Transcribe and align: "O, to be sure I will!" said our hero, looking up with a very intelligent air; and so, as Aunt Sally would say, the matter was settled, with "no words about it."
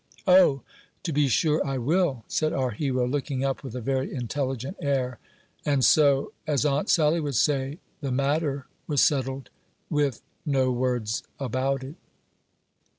"O, 0.25 0.63
to 1.03 1.13
be 1.13 1.27
sure 1.27 1.63
I 1.63 1.77
will!" 1.77 2.23
said 2.27 2.53
our 2.53 2.71
hero, 2.71 3.07
looking 3.07 3.45
up 3.45 3.61
with 3.63 3.75
a 3.75 3.81
very 3.81 4.11
intelligent 4.11 4.77
air; 4.81 5.19
and 5.63 5.85
so, 5.85 6.33
as 6.47 6.65
Aunt 6.65 6.89
Sally 6.89 7.19
would 7.19 7.35
say, 7.35 7.77
the 7.99 8.11
matter 8.11 8.65
was 8.87 8.99
settled, 9.01 9.51
with 9.91 10.23
"no 10.43 10.71
words 10.71 11.21
about 11.39 11.83
it." 11.83 11.97